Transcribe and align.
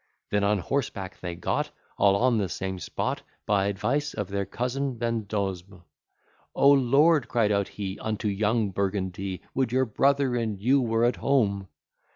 Then 0.31 0.43
on 0.43 0.57
horseback 0.57 1.19
they 1.19 1.35
got 1.35 1.69
All 1.95 2.15
on 2.15 2.39
the 2.39 2.49
same 2.49 2.79
spot, 2.79 3.21
By 3.45 3.67
advice 3.67 4.15
of 4.15 4.29
their 4.29 4.47
cousin 4.47 4.97
Vendosme, 4.97 5.83
O 6.55 6.71
Lord! 6.71 7.27
cried 7.27 7.51
out 7.51 7.67
he, 7.67 7.99
Unto 7.99 8.27
young 8.27 8.71
Burgundy, 8.71 9.43
Would 9.53 9.71
your 9.71 9.85
brother 9.85 10.35
and 10.35 10.59
you 10.59 10.81
were 10.81 11.05
at 11.05 11.17
home! 11.17 11.67